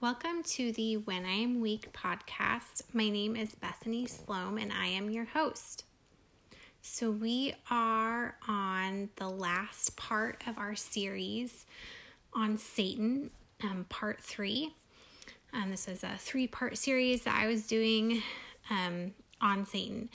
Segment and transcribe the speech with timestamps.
[0.00, 2.84] Welcome to the When I Am Weak podcast.
[2.92, 5.82] My name is Bethany Sloan and I am your host.
[6.80, 11.66] So, we are on the last part of our series
[12.32, 13.30] on Satan,
[13.64, 14.72] um, part three.
[15.52, 18.22] Um, this is a three part series that I was doing
[18.70, 20.10] um, on Satan.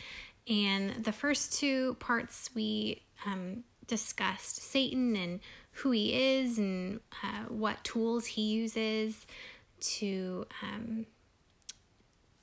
[0.47, 5.41] And the first two parts we um, discussed Satan and
[5.71, 9.25] who he is and uh, what tools he uses
[9.83, 11.05] to um,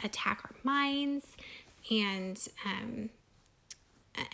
[0.03, 1.27] attack our minds
[1.91, 3.11] and um,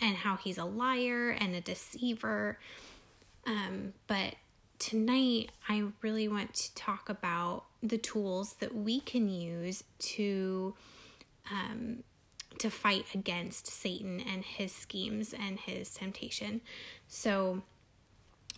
[0.01, 2.59] and how he's a liar and a deceiver.
[3.45, 4.35] Um, but
[4.79, 10.75] tonight, I really want to talk about the tools that we can use to
[11.51, 12.03] um,
[12.59, 16.61] to fight against Satan and his schemes and his temptation.
[17.07, 17.61] So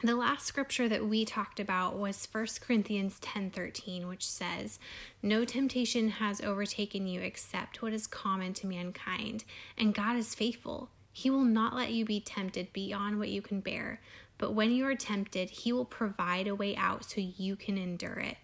[0.01, 4.79] the last scripture that we talked about was 1 Corinthians 10:13 which says,
[5.21, 9.43] "No temptation has overtaken you except what is common to mankind,
[9.77, 10.89] and God is faithful.
[11.11, 14.01] He will not let you be tempted beyond what you can bear,
[14.37, 18.19] but when you are tempted, he will provide a way out so you can endure
[18.19, 18.37] it."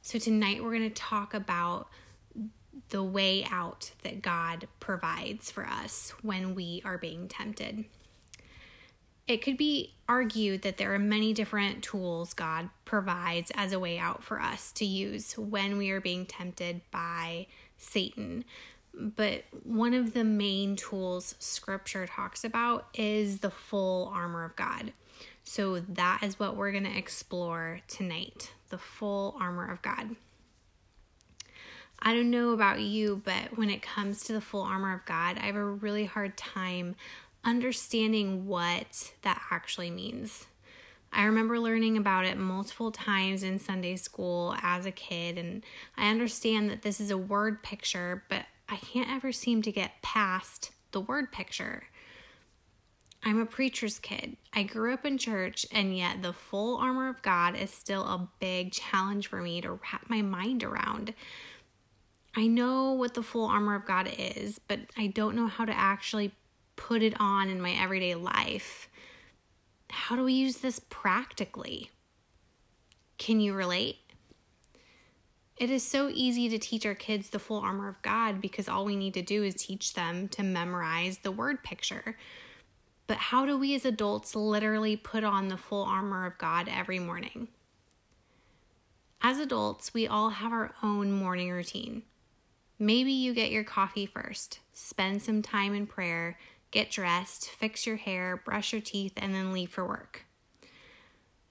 [0.00, 1.90] So tonight we're going to talk about
[2.88, 7.84] the way out that God provides for us when we are being tempted
[9.32, 13.98] it could be argued that there are many different tools God provides as a way
[13.98, 17.46] out for us to use when we are being tempted by
[17.78, 18.44] Satan.
[18.92, 24.92] But one of the main tools scripture talks about is the full armor of God.
[25.44, 30.16] So that is what we're going to explore tonight the full armor of God.
[32.00, 35.38] I don't know about you, but when it comes to the full armor of God,
[35.38, 36.96] I have a really hard time
[37.44, 40.46] understanding what that actually means.
[41.12, 45.62] I remember learning about it multiple times in Sunday school as a kid, and
[45.96, 50.00] I understand that this is a word picture, but I can't ever seem to get
[50.00, 51.84] past the word picture.
[53.24, 54.36] I'm a preacher's kid.
[54.52, 58.28] I grew up in church, and yet the full armor of God is still a
[58.40, 61.14] big challenge for me to wrap my mind around.
[62.34, 65.76] I know what the full armor of God is, but I don't know how to
[65.76, 66.32] actually
[66.88, 68.88] put it on in my everyday life.
[69.88, 71.90] How do we use this practically?
[73.18, 73.98] Can you relate?
[75.56, 78.84] It is so easy to teach our kids the full armor of God because all
[78.84, 82.16] we need to do is teach them to memorize the word picture.
[83.06, 86.98] But how do we as adults literally put on the full armor of God every
[86.98, 87.46] morning?
[89.20, 92.02] As adults, we all have our own morning routine.
[92.80, 96.36] Maybe you get your coffee first, spend some time in prayer,
[96.72, 100.24] get dressed, fix your hair, brush your teeth, and then leave for work.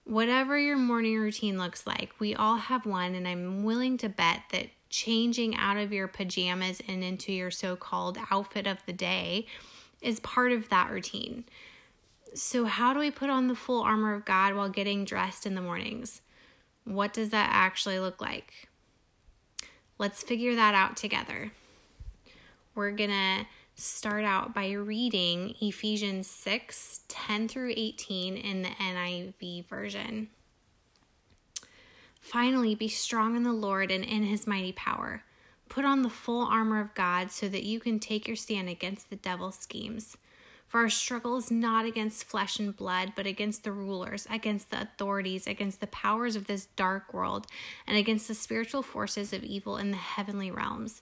[0.03, 4.41] Whatever your morning routine looks like, we all have one, and I'm willing to bet
[4.51, 9.45] that changing out of your pajamas and into your so called outfit of the day
[10.01, 11.45] is part of that routine.
[12.33, 15.55] So, how do we put on the full armor of God while getting dressed in
[15.55, 16.21] the mornings?
[16.83, 18.69] What does that actually look like?
[19.97, 21.51] Let's figure that out together.
[22.73, 23.45] We're gonna
[23.81, 30.29] start out by reading Ephesians 6 10 through 18 in the NIV version.
[32.19, 35.23] Finally, be strong in the Lord and in his mighty power.
[35.67, 39.09] Put on the full armor of God so that you can take your stand against
[39.09, 40.15] the devil's schemes.
[40.67, 44.83] For our struggle is not against flesh and blood, but against the rulers, against the
[44.83, 47.47] authorities, against the powers of this dark world,
[47.87, 51.01] and against the spiritual forces of evil in the heavenly realms.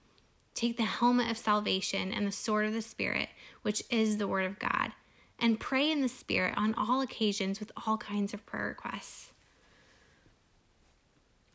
[0.53, 3.29] Take the helmet of salvation and the sword of the Spirit,
[3.61, 4.91] which is the Word of God,
[5.39, 9.31] and pray in the Spirit on all occasions with all kinds of prayer requests.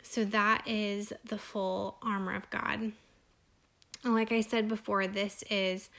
[0.03, 2.93] So that is the full armor of God.
[4.05, 5.91] And like I said before, this is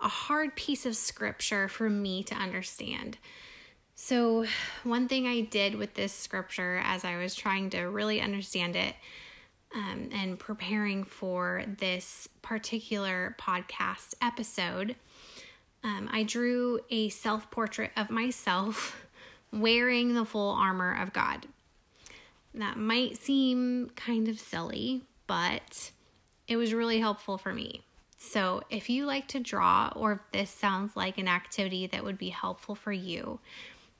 [0.00, 3.18] a hard piece of scripture for me to understand.
[3.94, 4.46] So,
[4.82, 8.96] one thing I did with this scripture as I was trying to really understand it
[9.74, 14.96] um, and preparing for this particular podcast episode,
[15.84, 19.04] um, I drew a self portrait of myself
[19.52, 21.46] wearing the full armor of God.
[22.54, 25.90] That might seem kind of silly, but
[26.46, 27.82] it was really helpful for me.
[28.18, 32.18] So, if you like to draw or if this sounds like an activity that would
[32.18, 33.40] be helpful for you,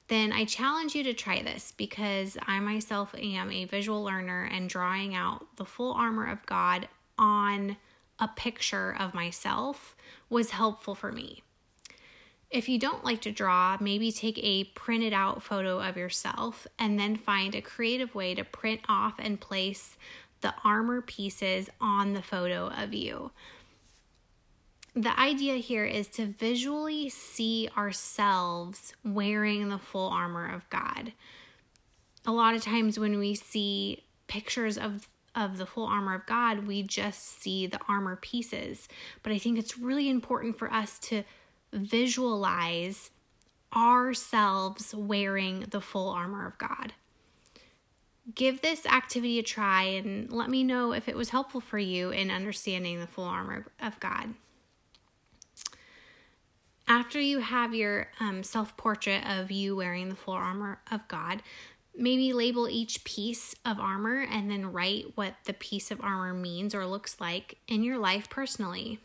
[0.09, 4.69] then I challenge you to try this because I myself am a visual learner and
[4.69, 6.89] drawing out the full armor of God
[7.19, 7.77] on
[8.19, 9.97] a picture of myself
[10.29, 11.43] was helpful for me.
[12.51, 17.01] If you don't like to draw, maybe take a printed out photo of yourself and
[17.01, 19.97] then find a creative way to print off and place
[20.43, 23.31] the armor pieces on the photo of you.
[24.95, 31.13] The idea here is to visually see ourselves wearing the full armor of God.
[32.27, 36.67] A lot of times when we see pictures of of the full armor of God,
[36.67, 38.87] we just see the armor pieces.
[39.23, 41.25] But I think it's really important for us to
[41.73, 43.11] visualize
[43.75, 46.93] ourselves wearing the full armor of God.
[48.35, 52.11] Give this activity a try and let me know if it was helpful for you
[52.11, 54.35] in understanding the full armor of God.
[56.89, 61.43] After you have your um, self portrait of you wearing the full armor of God,
[61.97, 66.75] maybe label each piece of armor and then write what the piece of armor means
[66.75, 68.99] or looks like in your life personally.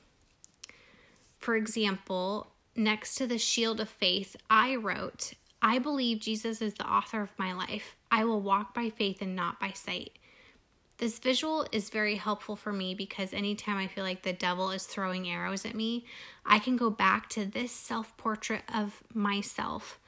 [1.38, 6.88] For example, next to the shield of faith, I wrote, I believe Jesus is the
[6.88, 7.96] author of my life.
[8.12, 10.17] I will walk by faith and not by sight.
[10.98, 14.86] This visual is very helpful for me because anytime I feel like the devil is
[14.86, 16.06] throwing arrows at me,
[16.44, 20.00] I can go back to this self portrait of myself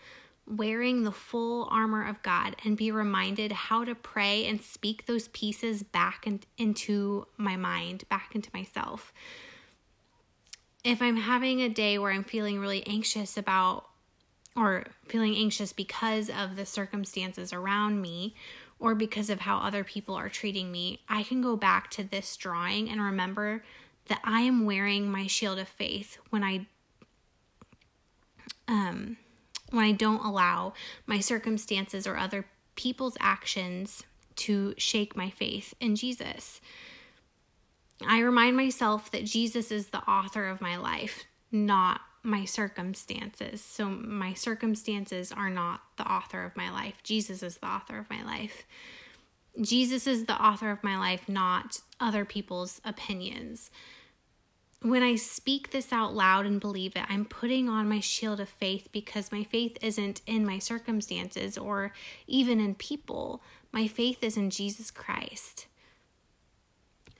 [0.47, 5.27] wearing the full armor of God and be reminded how to pray and speak those
[5.27, 9.13] pieces back in, into my mind, back into myself.
[10.83, 13.85] If I'm having a day where I'm feeling really anxious about
[14.55, 18.33] or feeling anxious because of the circumstances around me
[18.79, 22.37] or because of how other people are treating me, I can go back to this
[22.37, 23.63] drawing and remember
[24.07, 26.65] that I am wearing my shield of faith when I
[28.67, 29.17] um
[29.71, 30.73] when I don't allow
[31.05, 32.45] my circumstances or other
[32.75, 34.03] people's actions
[34.35, 36.61] to shake my faith in Jesus.
[38.07, 43.61] I remind myself that Jesus is the author of my life, not my circumstances.
[43.61, 46.95] So my circumstances are not the author of my life.
[47.03, 48.65] Jesus is the author of my life.
[49.61, 53.71] Jesus is the author of my life, not other people's opinions.
[54.81, 58.47] When I speak this out loud and believe it, I'm putting on my shield of
[58.47, 61.91] faith because my faith isn't in my circumstances or
[62.27, 63.41] even in people.
[63.73, 65.67] My faith is in Jesus Christ.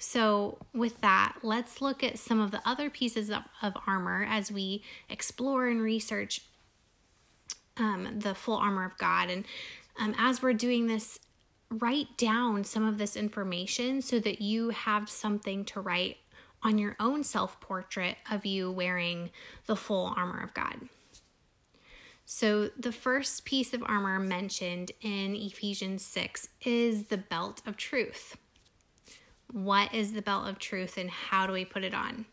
[0.01, 4.49] So, with that, let's look at some of the other pieces of, of armor as
[4.49, 6.41] we explore and research
[7.75, 9.29] um, the full armor of God.
[9.29, 9.45] And
[9.99, 11.19] um, as we're doing this,
[11.69, 16.17] write down some of this information so that you have something to write
[16.63, 19.31] on your own self portrait of you wearing
[19.65, 20.87] the full armor of God.
[22.25, 28.37] So, the first piece of armor mentioned in Ephesians 6 is the belt of truth.
[29.51, 32.25] What is the belt of truth and how do we put it on?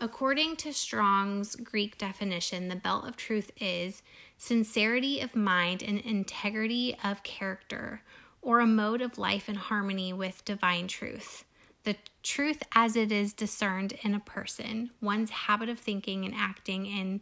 [0.00, 4.02] According to Strong's Greek definition, the belt of truth is
[4.36, 8.02] sincerity of mind and integrity of character,
[8.42, 11.44] or a mode of life in harmony with divine truth.
[11.84, 16.86] The truth as it is discerned in a person, one's habit of thinking and acting
[16.86, 17.20] in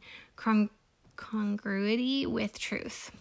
[1.16, 3.12] congruity with truth.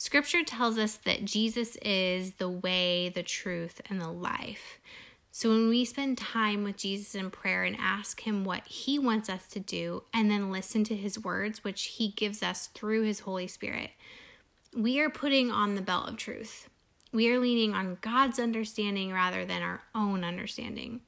[0.00, 4.78] Scripture tells us that Jesus is the way, the truth, and the life.
[5.30, 9.28] So when we spend time with Jesus in prayer and ask Him what He wants
[9.28, 13.20] us to do, and then listen to His words, which He gives us through His
[13.20, 13.90] Holy Spirit,
[14.74, 16.70] we are putting on the belt of truth.
[17.12, 21.02] We are leaning on God's understanding rather than our own understanding.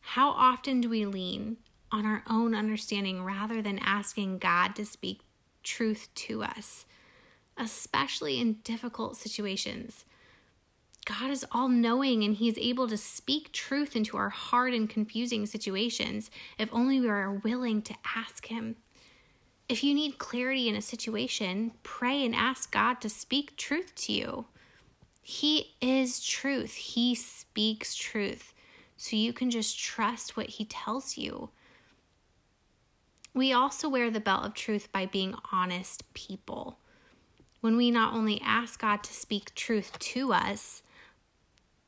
[0.00, 1.58] How often do we lean
[1.90, 5.20] on our own understanding rather than asking God to speak
[5.62, 6.86] truth to us?
[7.56, 10.04] Especially in difficult situations.
[11.04, 14.88] God is all knowing and He is able to speak truth into our hard and
[14.88, 18.76] confusing situations if only we are willing to ask Him.
[19.68, 24.12] If you need clarity in a situation, pray and ask God to speak truth to
[24.12, 24.46] you.
[25.22, 28.54] He is truth, He speaks truth.
[28.96, 31.50] So you can just trust what He tells you.
[33.34, 36.78] We also wear the belt of truth by being honest people
[37.62, 40.82] when we not only ask God to speak truth to us,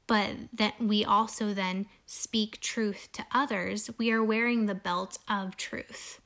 [0.07, 5.57] but that we also then speak truth to others, we are wearing the belt of
[5.57, 6.21] truth.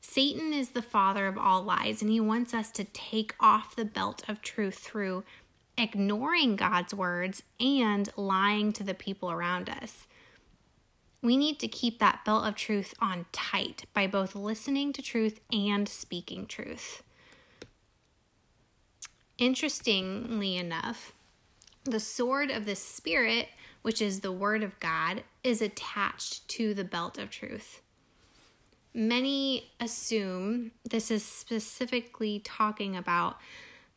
[0.00, 3.84] Satan is the father of all lies, and he wants us to take off the
[3.84, 5.24] belt of truth through
[5.76, 10.06] ignoring God's words and lying to the people around us.
[11.22, 15.40] We need to keep that belt of truth on tight by both listening to truth
[15.52, 17.02] and speaking truth.
[19.42, 21.12] Interestingly enough,
[21.82, 23.48] the sword of the Spirit,
[23.82, 27.80] which is the Word of God, is attached to the belt of truth.
[28.94, 33.38] Many assume this is specifically talking about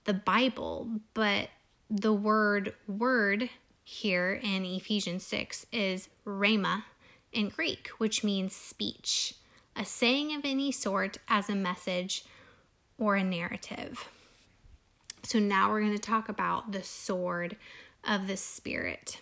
[0.05, 1.49] the Bible, but
[1.91, 3.47] the word word
[3.83, 6.85] here in Ephesians 6 is rhema
[7.31, 9.35] in Greek, which means speech,
[9.75, 12.25] a saying of any sort as a message
[12.97, 14.09] or a narrative.
[15.25, 17.57] So now we're going to talk about the sword
[18.03, 19.21] of the Spirit.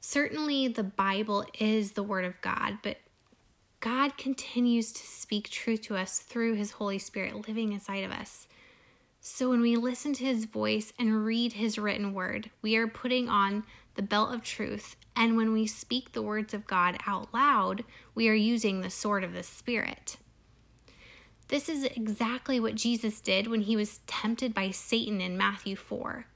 [0.00, 2.96] Certainly, the Bible is the Word of God, but
[3.78, 8.48] God continues to speak truth to us through His Holy Spirit living inside of us.
[9.20, 13.28] So when we listen to His voice and read His written word, we are putting
[13.28, 13.62] on
[13.94, 14.96] the belt of truth.
[15.14, 17.84] And when we speak the words of God out loud,
[18.16, 20.16] we are using the sword of the Spirit.
[21.48, 26.26] This is exactly what Jesus did when he was tempted by Satan in Matthew 4.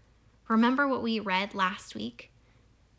[0.49, 2.31] Remember what we read last week?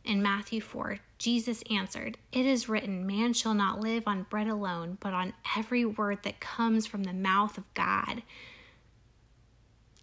[0.03, 4.97] In Matthew 4, Jesus answered, It is written, Man shall not live on bread alone,
[4.99, 8.23] but on every word that comes from the mouth of God.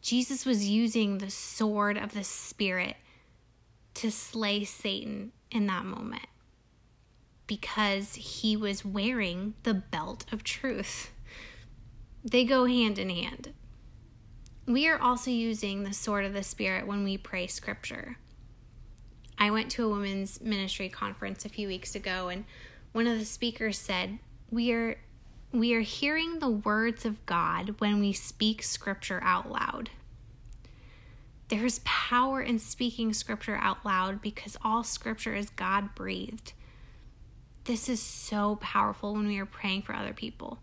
[0.01, 2.97] Jesus was using the sword of the Spirit
[3.95, 6.27] to slay Satan in that moment
[7.47, 11.11] because he was wearing the belt of truth.
[12.29, 13.53] They go hand in hand.
[14.67, 18.19] We are also using the sword of the Spirit when we pray scripture.
[19.39, 22.45] I went to a women's ministry conference a few weeks ago and
[22.91, 24.19] one of the speakers said,
[24.51, 24.99] "We are
[25.53, 29.91] we are hearing the words of God when we speak scripture out loud."
[31.47, 36.55] There's power in speaking scripture out loud because all scripture is God breathed.
[37.65, 40.59] This is so powerful when we are praying for other people.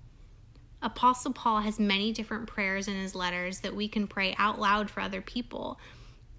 [0.84, 4.90] Apostle Paul has many different prayers in his letters that we can pray out loud
[4.90, 5.80] for other people.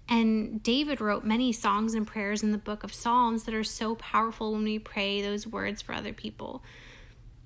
[0.07, 3.95] And David wrote many songs and prayers in the book of Psalms that are so
[3.95, 6.63] powerful when we pray those words for other people.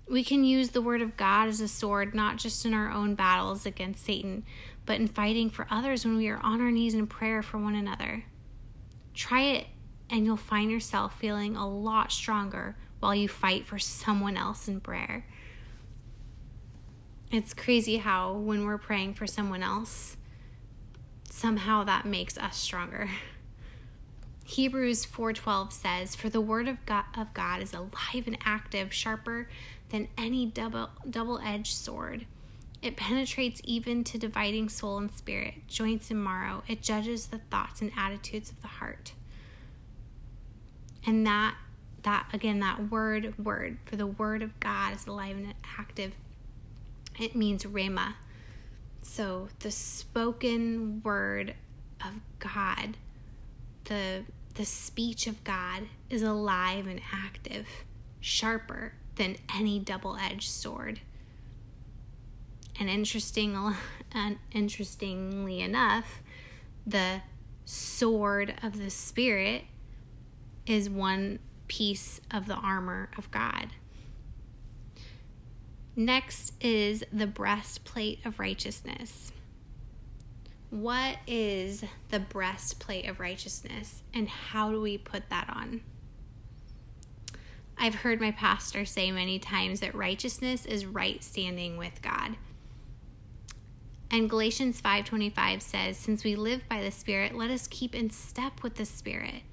[0.09, 3.15] We can use the word of God as a sword, not just in our own
[3.15, 4.43] battles against Satan,
[4.85, 7.75] but in fighting for others when we are on our knees in prayer for one
[7.75, 8.25] another.
[9.13, 9.67] Try it,
[10.09, 14.81] and you'll find yourself feeling a lot stronger while you fight for someone else in
[14.81, 15.25] prayer.
[17.31, 20.17] It's crazy how when we're praying for someone else,
[21.29, 23.11] somehow that makes us stronger.
[24.45, 29.47] Hebrews 4:12 says, "For the word of God, of God is alive and active, sharper
[29.89, 32.25] than any double double-edged sword.
[32.81, 36.63] It penetrates even to dividing soul and spirit, joints and marrow.
[36.67, 39.13] It judges the thoughts and attitudes of the heart."
[41.05, 41.57] And that
[42.01, 46.15] that again that word word for the word of God is alive and active
[47.19, 48.13] it means rhema.
[49.01, 51.55] So the spoken word
[52.03, 52.97] of God,
[53.85, 54.23] the
[54.55, 57.67] the speech of God is alive and active,
[58.19, 60.99] sharper than any double-edged sword.
[62.77, 63.75] And interesting
[64.11, 66.21] and interestingly enough,
[66.85, 67.21] the
[67.63, 69.63] sword of the spirit
[70.65, 73.69] is one piece of the armor of God.
[75.99, 79.33] Next is the breastplate of righteousness.
[80.69, 85.81] What is the breastplate of righteousness and how do we put that on?
[87.77, 92.37] I've heard my pastor say many times that righteousness is right standing with God.
[94.09, 98.63] And Galatians 5:25 says, "Since we live by the Spirit, let us keep in step
[98.63, 99.43] with the Spirit."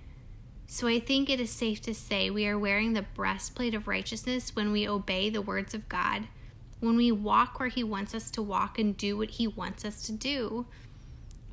[0.69, 4.55] So I think it is safe to say we are wearing the breastplate of righteousness
[4.55, 6.29] when we obey the words of God
[6.81, 10.03] when we walk where He wants us to walk and do what He wants us
[10.03, 10.67] to do,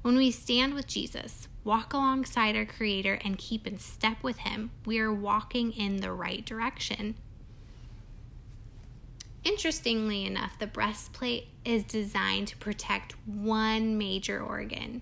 [0.02, 4.72] when we stand with Jesus, walk alongside our Creator, and keep in step with Him,
[4.86, 7.16] we are walking in the right direction.
[9.44, 15.02] Interestingly enough, the breastplate is designed to protect one major organ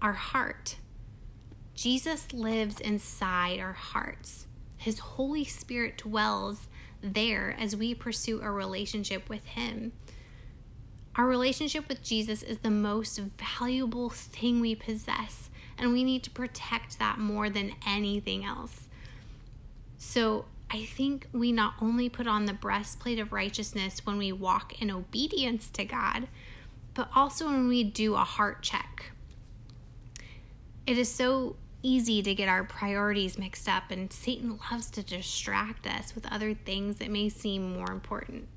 [0.00, 0.76] our heart.
[1.74, 4.46] Jesus lives inside our hearts.
[4.76, 6.68] His Holy Spirit dwells
[7.00, 9.92] there as we pursue a relationship with Him.
[11.16, 16.30] Our relationship with Jesus is the most valuable thing we possess, and we need to
[16.30, 18.88] protect that more than anything else.
[19.96, 24.80] So, I think we not only put on the breastplate of righteousness when we walk
[24.82, 26.28] in obedience to God,
[26.92, 29.12] but also when we do a heart check.
[30.86, 35.86] It is so easy to get our priorities mixed up, and Satan loves to distract
[35.86, 38.48] us with other things that may seem more important.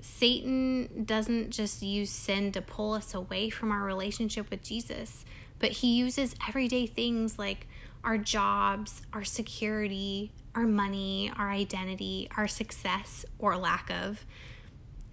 [0.00, 5.24] Satan doesn't just use sin to pull us away from our relationship with Jesus,
[5.58, 7.66] but he uses everyday things like
[8.04, 14.24] our jobs, our security, our money, our identity, our success or lack of.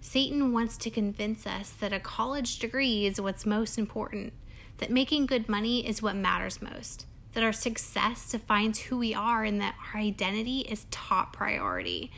[0.00, 4.32] Satan wants to convince us that a college degree is what's most important,
[4.78, 9.44] that making good money is what matters most, that our success defines who we are,
[9.44, 12.10] and that our identity is top priority.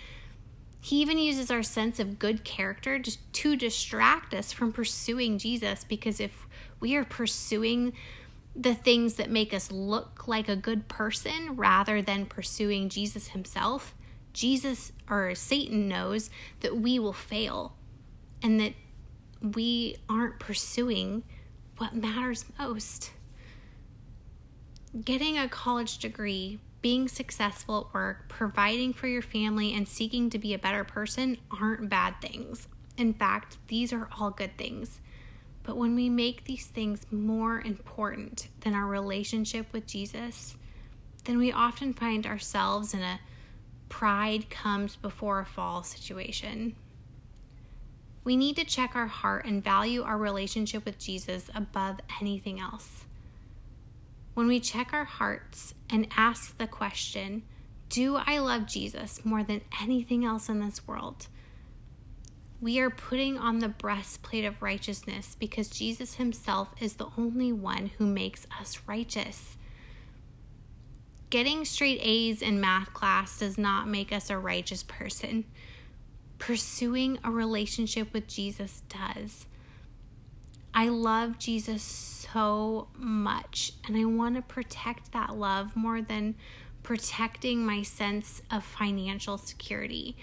[0.80, 6.20] He even uses our sense of good character to, distract us from pursuing Jesus because
[6.20, 6.46] if
[6.78, 7.92] we are pursuing
[8.54, 13.94] the things that make us look like a good person rather than pursuing Jesus himself,
[14.32, 17.74] Jesus or Satan knows that we will fail
[18.42, 18.74] and that
[19.40, 21.24] we aren't pursuing
[21.78, 23.12] what matters most.
[25.04, 30.38] Getting a college degree being successful at work, providing for your family, and seeking to
[30.38, 32.68] be a better person aren't bad things.
[32.96, 35.00] In fact, these are all good things.
[35.64, 40.56] But when we make these things more important than our relationship with Jesus,
[41.24, 43.18] then we often find ourselves in a
[43.88, 46.76] pride comes before a fall situation.
[48.26, 53.04] We need to check our heart and value our relationship with Jesus above anything else.
[54.34, 57.44] When we check our hearts and ask the question,
[57.88, 61.28] Do I love Jesus more than anything else in this world?
[62.60, 67.92] We are putting on the breastplate of righteousness because Jesus himself is the only one
[67.98, 69.56] who makes us righteous.
[71.30, 75.44] Getting straight A's in math class does not make us a righteous person.
[76.38, 79.46] Pursuing a relationship with Jesus does.
[80.74, 86.34] I love Jesus so much, and I want to protect that love more than
[86.82, 90.16] protecting my sense of financial security.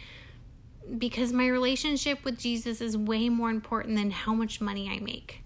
[0.97, 5.43] Because my relationship with Jesus is way more important than how much money I make.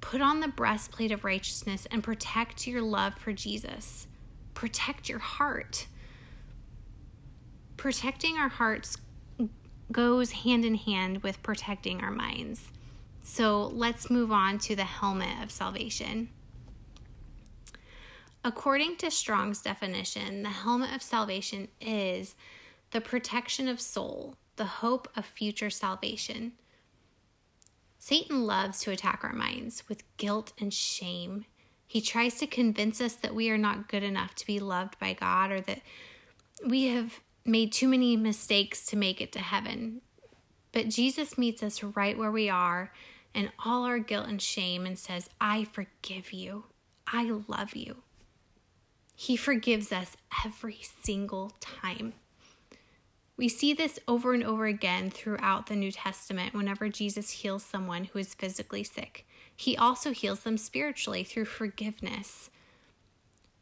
[0.00, 4.06] Put on the breastplate of righteousness and protect your love for Jesus.
[4.54, 5.86] Protect your heart.
[7.76, 8.96] Protecting our hearts
[9.90, 12.68] goes hand in hand with protecting our minds.
[13.22, 16.28] So let's move on to the helmet of salvation.
[18.44, 22.34] According to Strong's definition, the helmet of salvation is
[22.90, 26.52] the protection of soul, the hope of future salvation.
[27.98, 31.44] Satan loves to attack our minds with guilt and shame.
[31.86, 35.12] He tries to convince us that we are not good enough to be loved by
[35.12, 35.82] God or that
[36.66, 40.00] we have made too many mistakes to make it to heaven.
[40.72, 42.92] But Jesus meets us right where we are
[43.34, 46.64] and all our guilt and shame and says, I forgive you.
[47.06, 47.96] I love you.
[49.14, 52.14] He forgives us every single time.
[53.36, 58.04] We see this over and over again throughout the New Testament whenever Jesus heals someone
[58.04, 59.26] who is physically sick.
[59.56, 62.50] He also heals them spiritually through forgiveness.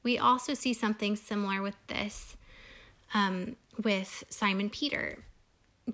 [0.02, 2.36] We also see something similar with this
[3.14, 5.24] um, with Simon Peter.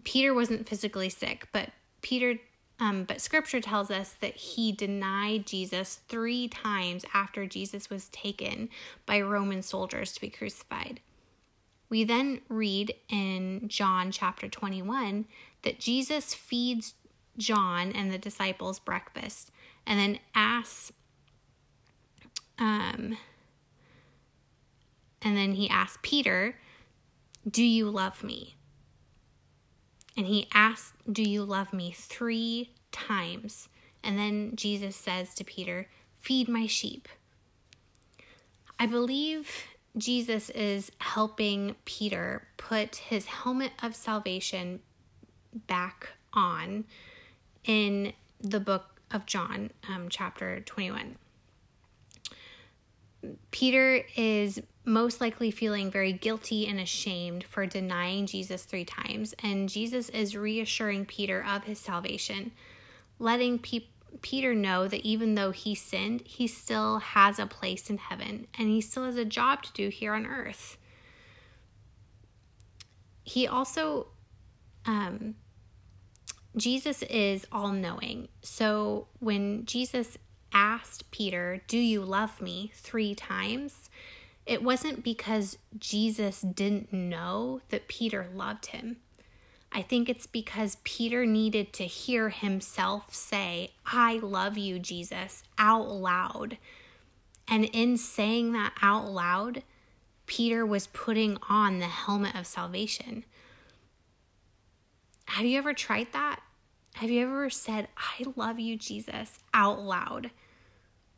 [0.04, 1.70] Peter wasn't physically sick, but
[2.02, 2.38] Peter
[2.78, 8.68] um, but scripture tells us that he denied Jesus three times after Jesus was taken
[9.06, 11.00] by Roman soldiers to be crucified.
[11.88, 15.24] We then read in John chapter 21
[15.62, 16.94] that Jesus feeds
[17.38, 19.50] John and the disciples breakfast
[19.86, 20.92] and then asks,
[22.58, 23.16] um,
[25.22, 26.56] and then he asks Peter,
[27.48, 28.56] Do you love me?
[30.16, 31.92] And he asked, Do you love me?
[31.92, 33.68] three times.
[34.02, 35.88] And then Jesus says to Peter,
[36.20, 37.08] Feed my sheep.
[38.78, 44.80] I believe Jesus is helping Peter put his helmet of salvation
[45.66, 46.84] back on
[47.64, 51.16] in the book of John, um, chapter 21.
[53.50, 59.68] Peter is most likely feeling very guilty and ashamed for denying Jesus three times, and
[59.68, 62.52] Jesus is reassuring Peter of his salvation,
[63.18, 63.88] letting Pe-
[64.22, 68.68] Peter know that even though he sinned, he still has a place in heaven and
[68.68, 70.78] he still has a job to do here on earth.
[73.24, 74.06] He also,
[74.86, 75.34] um,
[76.56, 78.28] Jesus is all knowing.
[78.42, 80.16] So when Jesus
[80.52, 82.72] asked Peter, Do you love me?
[82.74, 83.90] three times,
[84.46, 88.98] it wasn't because Jesus didn't know that Peter loved him.
[89.72, 95.88] I think it's because Peter needed to hear himself say, I love you, Jesus, out
[95.88, 96.58] loud.
[97.48, 99.62] And in saying that out loud,
[100.26, 103.24] Peter was putting on the helmet of salvation.
[105.26, 106.40] Have you ever tried that?
[106.96, 110.30] Have you ever said, I love you, Jesus, out loud?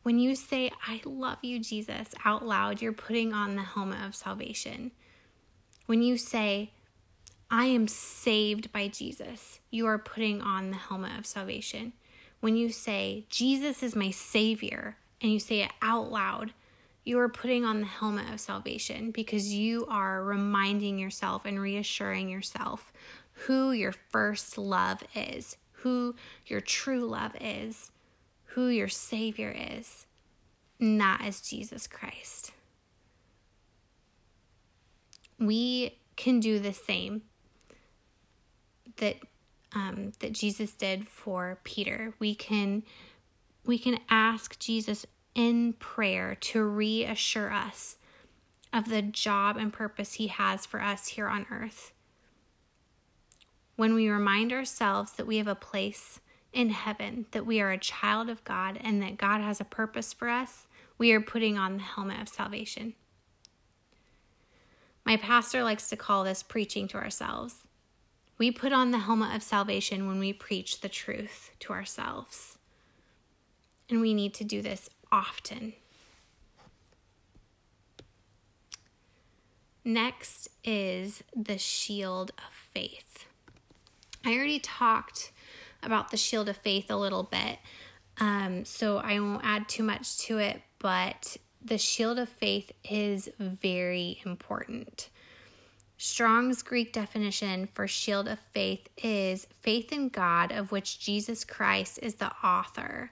[0.03, 4.17] When you say, I love you, Jesus, out loud, you're putting on the helmet of
[4.17, 4.91] salvation.
[5.87, 6.73] When you say,
[7.49, 11.93] I am saved by Jesus, you are putting on the helmet of salvation.
[12.41, 16.55] When you say, Jesus is my Savior, and you say it out loud,
[17.05, 22.29] you are putting on the helmet of salvation because you are reminding yourself and reassuring
[22.29, 22.93] yourself
[23.47, 26.15] who your first love is, who
[26.47, 27.91] your true love is,
[28.47, 30.07] who your Savior is,
[30.81, 32.53] that is Jesus Christ.
[35.39, 37.23] We can do the same
[38.97, 39.17] that
[39.75, 42.15] um, that Jesus did for Peter.
[42.19, 42.83] We can
[43.65, 47.97] we can ask Jesus in prayer to reassure us
[48.73, 51.93] of the job and purpose He has for us here on earth.
[53.79, 56.19] When we remind ourselves that we have a place
[56.53, 60.13] in heaven, that we are a child of God, and that God has a purpose
[60.13, 60.67] for us,
[60.99, 62.95] we are putting on the helmet of salvation.
[65.07, 67.59] My pastor likes to call this preaching to ourselves.
[68.37, 72.59] We put on the helmet of salvation when we preach the truth to ourselves.
[73.89, 75.75] And we need to do this often.
[79.85, 83.08] Next is the shield of faith.
[84.25, 85.33] I already talked
[85.83, 87.59] about the shield of faith a little bit,
[88.19, 93.29] um, so I won't add too much to it, but the shield of faith is
[93.39, 95.09] very important.
[95.97, 101.99] Strong's Greek definition for shield of faith is faith in God, of which Jesus Christ
[102.03, 103.11] is the author.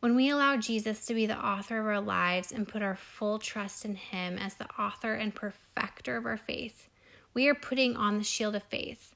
[0.00, 3.38] When we allow Jesus to be the author of our lives and put our full
[3.38, 6.88] trust in Him as the author and perfecter of our faith,
[7.32, 9.13] we are putting on the shield of faith.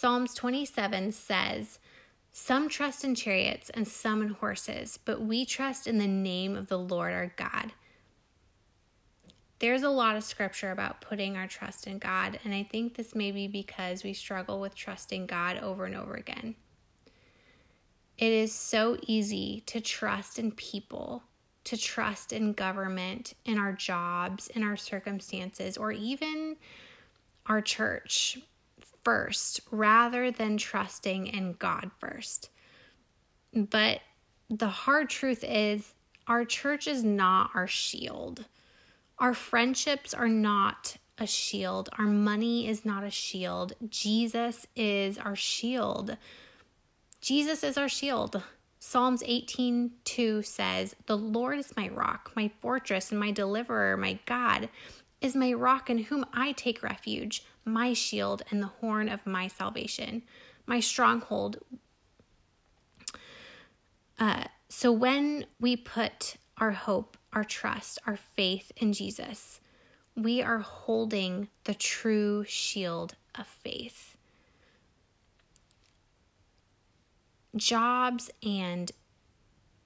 [0.00, 1.78] Psalms 27 says,
[2.32, 6.68] Some trust in chariots and some in horses, but we trust in the name of
[6.68, 7.74] the Lord our God.
[9.58, 13.14] There's a lot of scripture about putting our trust in God, and I think this
[13.14, 16.54] may be because we struggle with trusting God over and over again.
[18.16, 21.24] It is so easy to trust in people,
[21.64, 26.56] to trust in government, in our jobs, in our circumstances, or even
[27.44, 28.38] our church
[29.04, 32.50] first, rather than trusting in God first.
[33.52, 34.00] But
[34.48, 35.94] the hard truth is,
[36.26, 38.44] our church is not our shield.
[39.18, 41.88] Our friendships are not a shield.
[41.98, 43.74] Our money is not a shield.
[43.88, 46.16] Jesus is our shield.
[47.20, 48.42] Jesus is our shield.
[48.78, 54.70] Psalms 18:2 says, "The Lord is my rock, my fortress and my deliverer, my God
[55.20, 59.48] is my rock in whom I take refuge, my shield and the horn of my
[59.48, 60.22] salvation,
[60.66, 61.58] my stronghold."
[64.18, 69.60] Uh, so when we put our hope our trust, our faith in Jesus,
[70.16, 74.16] we are holding the true shield of faith.
[77.56, 78.90] Jobs and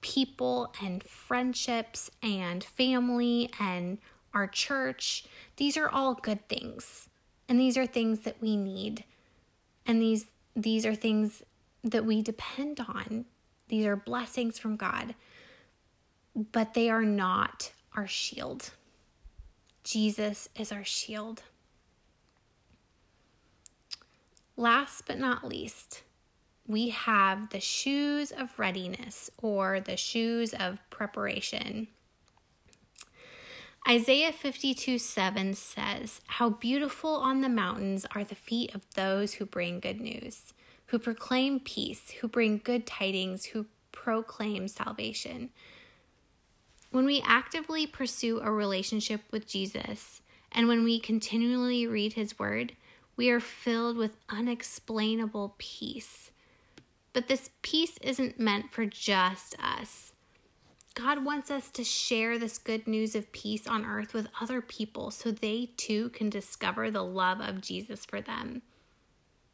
[0.01, 3.97] people and friendships and family and
[4.33, 5.25] our church,
[5.57, 7.09] these are all good things.
[7.47, 9.03] And these are things that we need.
[9.85, 11.43] And these these are things
[11.83, 13.25] that we depend on.
[13.67, 15.15] These are blessings from God
[16.35, 18.71] but they are not our shield.
[19.83, 21.43] Jesus is our shield.
[24.57, 26.03] Last but not least,
[26.67, 31.87] we have the shoes of readiness or the shoes of preparation.
[33.87, 39.45] Isaiah 52 7 says, How beautiful on the mountains are the feet of those who
[39.45, 40.53] bring good news,
[40.87, 45.51] who proclaim peace, who bring good tidings, who proclaim salvation
[46.95, 52.71] when we actively pursue a relationship with Jesus and when we continually read his word,
[53.17, 56.31] we are filled with unexplainable peace.
[57.11, 60.13] But this peace isn't meant for just us.
[60.95, 65.11] God wants us to share this good news of peace on earth with other people
[65.11, 68.61] so they too can discover the love of Jesus for them.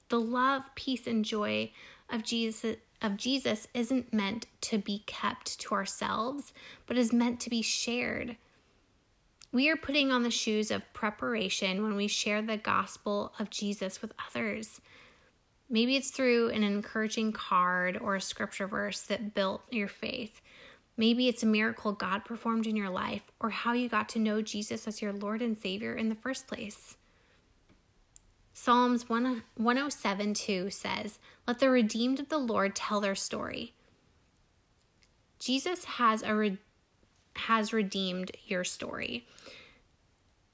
[0.10, 1.72] The love, peace, and joy
[2.10, 6.54] of Jesus of Jesus isn't meant to be kept to ourselves,
[6.86, 8.38] but is meant to be shared.
[9.52, 14.02] We are putting on the shoes of preparation when we share the gospel of Jesus
[14.04, 14.82] with others.
[15.68, 20.42] Maybe it's through an encouraging card or a scripture verse that built your faith.
[20.98, 24.42] Maybe it's a miracle God performed in your life or how you got to know
[24.42, 26.98] Jesus as your Lord and Savior in the first place.
[28.54, 33.74] Psalms 107 2 says, Let the redeemed of the Lord tell their story.
[35.40, 36.58] Jesus has a re-
[37.36, 39.26] has redeemed your story.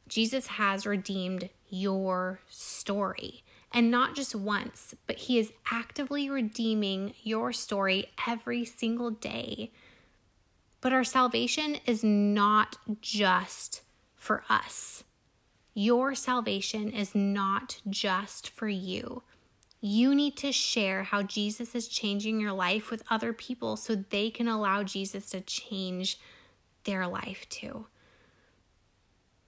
[0.07, 3.43] Jesus has redeemed your story.
[3.73, 9.71] And not just once, but He is actively redeeming your story every single day.
[10.81, 13.81] But our salvation is not just
[14.15, 15.03] for us.
[15.73, 19.23] Your salvation is not just for you.
[19.79, 24.29] You need to share how Jesus is changing your life with other people so they
[24.29, 26.19] can allow Jesus to change
[26.83, 27.85] their life too.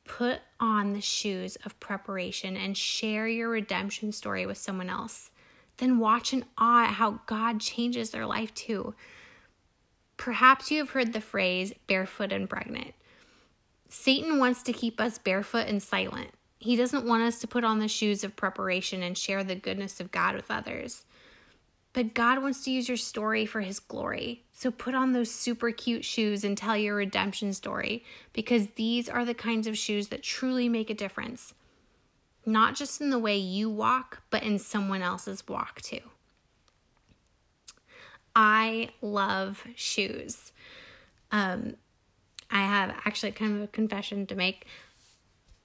[0.05, 5.31] Put on the shoes of preparation and share your redemption story with someone else.
[5.77, 8.93] Then watch in awe at how God changes their life too.
[10.19, 12.93] Perhaps you have heard the phrase barefoot and pregnant.
[13.87, 16.31] Satan wants to keep us barefoot and silent.
[16.59, 20.01] He doesn't want us to put on the shoes of preparation and share the goodness
[20.01, 21.05] of God with others.
[21.93, 24.43] But God wants to use your story for His glory.
[24.51, 28.03] So put on those super cute shoes and tell your redemption story
[28.33, 31.53] because these are the kinds of shoes that truly make a difference.
[32.45, 36.01] Not just in the way you walk, but in someone else's walk too.
[38.35, 40.51] I love shoes.
[41.31, 41.75] Um,
[42.51, 44.65] I have actually kind of a confession to make.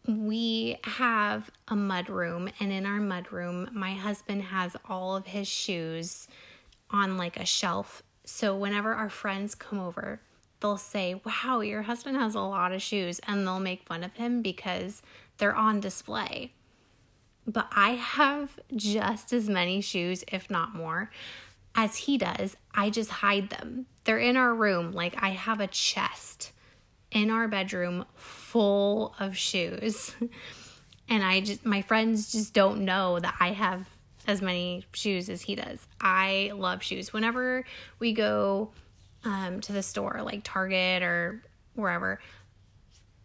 [0.06, 5.26] We have a mud room, and in our mud room, my husband has all of
[5.26, 6.28] his shoes
[6.90, 8.02] on like a shelf.
[8.24, 10.20] So whenever our friends come over,
[10.60, 14.14] they'll say, Wow, your husband has a lot of shoes, and they'll make fun of
[14.14, 15.00] him because
[15.38, 16.52] they're on display.
[17.46, 21.10] But I have just as many shoes, if not more,
[21.74, 22.56] as he does.
[22.74, 23.86] I just hide them.
[24.04, 24.92] They're in our room.
[24.92, 26.52] Like I have a chest
[27.10, 30.12] in our bedroom full of shoes.
[31.08, 33.88] and I just, my friends just don't know that I have
[34.26, 35.86] as many shoes as he does.
[36.00, 37.12] I love shoes.
[37.12, 37.64] Whenever
[37.98, 38.72] we go
[39.24, 41.42] um, to the store, like Target or
[41.74, 42.20] wherever,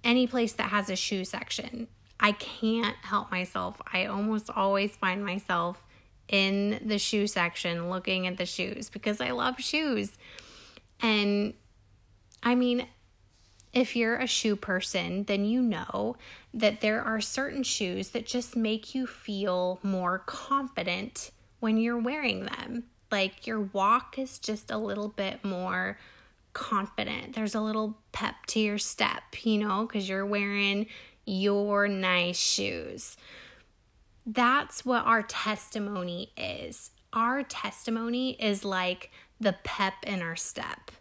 [0.04, 1.88] any place that has a shoe section,
[2.20, 3.82] I can't help myself.
[3.92, 5.82] I almost always find myself
[6.30, 10.12] in the shoe section looking at the shoes because I love shoes.
[11.02, 11.54] And
[12.42, 12.88] I mean,
[13.74, 16.16] if you're a shoe person, then you know
[16.54, 22.46] that there are certain shoes that just make you feel more confident when you're wearing
[22.46, 22.86] them.
[23.12, 25.98] Like your walk is just a little bit more
[26.54, 27.36] confident.
[27.36, 30.88] There's a little pep to your step, you know, because you're wearing
[31.26, 33.18] your nice shoes.
[34.32, 36.92] That's what our testimony is.
[37.12, 40.92] Our testimony is like the pep in our step.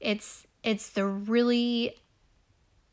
[0.00, 1.96] It's it's the really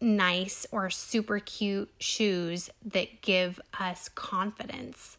[0.02, 5.18] nice or super cute shoes that give us confidence.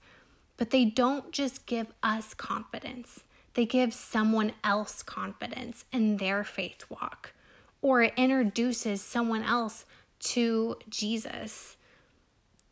[0.58, 3.20] But they don't just give us confidence,
[3.54, 7.32] they give someone else confidence in their faith walk,
[7.80, 9.86] or it introduces someone else
[10.18, 11.78] to Jesus.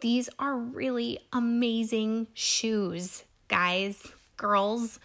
[0.00, 4.02] These are really amazing shoes, guys,
[4.36, 5.00] girls.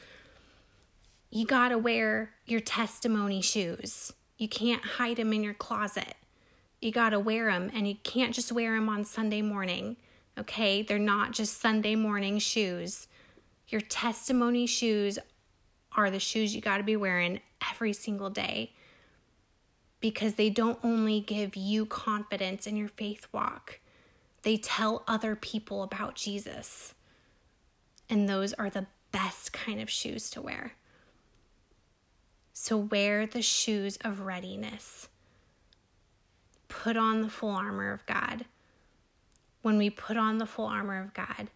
[1.32, 4.13] You gotta wear your testimony shoes.
[4.38, 6.15] You can't hide them in your closet
[6.84, 9.95] you got to wear them and you can't just wear them on Sunday morning.
[10.38, 10.82] Okay?
[10.82, 13.08] They're not just Sunday morning shoes.
[13.69, 15.17] Your testimony shoes
[15.95, 17.39] are the shoes you got to be wearing
[17.71, 18.73] every single day
[20.01, 23.79] because they don't only give you confidence in your faith walk,
[24.43, 26.93] they tell other people about Jesus.
[28.10, 30.73] And those are the best kind of shoes to wear.
[32.53, 35.08] So wear the shoes of readiness
[36.73, 38.45] put on the full armor of God,
[39.62, 41.49] when we put on the full armor of God,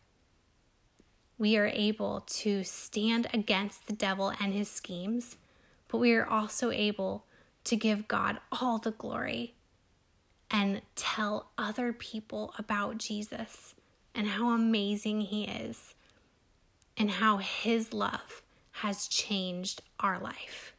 [1.38, 5.36] we are able to stand against the devil and his schemes,
[5.88, 7.26] but we are also able
[7.64, 9.56] to give God all the glory
[10.50, 13.76] and tell other people about Jesus
[14.16, 15.94] and how amazing he is
[16.98, 20.74] and how his love has changed our life.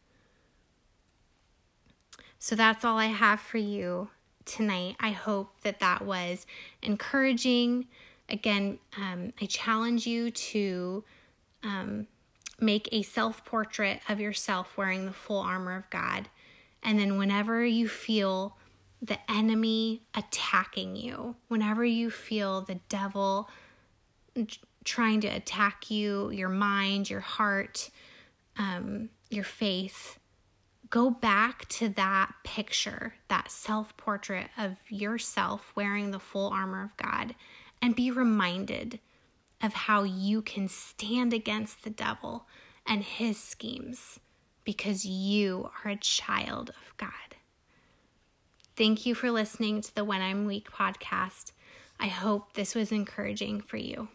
[2.38, 4.10] So that's all I have for you
[4.44, 4.96] tonight.
[5.00, 6.46] I hope that that was
[6.82, 7.86] encouraging.
[8.28, 11.04] Again, um, I challenge you to
[11.62, 12.06] um,
[12.60, 16.28] make a self portrait of yourself wearing the full armor of God.
[16.82, 18.56] And then, whenever you feel
[19.00, 23.48] the enemy attacking you, whenever you feel the devil
[24.84, 27.90] trying to attack you, your mind, your heart,
[28.56, 30.18] um, your faith,
[30.90, 36.96] go back to that picture, that self portrait of yourself wearing the full armor of
[36.96, 37.34] God,
[37.82, 38.98] and be reminded
[39.62, 42.46] of how you can stand against the devil
[42.86, 44.20] and his schemes
[44.64, 47.27] because you are a child of God.
[48.78, 51.50] Thank you for listening to the When I'm Weak podcast.
[51.98, 54.06] I hope this was encouraging for you.